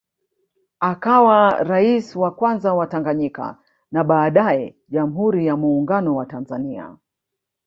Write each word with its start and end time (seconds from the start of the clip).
Akawa 0.79 1.63
rais 1.63 2.15
wa 2.15 2.31
Kwanza 2.35 2.73
wa 2.73 2.87
Tanganyika 2.87 3.57
na 3.91 4.03
baadae 4.03 4.75
Jamhuri 4.89 5.45
ya 5.47 5.57
Muungano 5.57 6.15
wa 6.15 6.25
Tanzania 6.25 6.97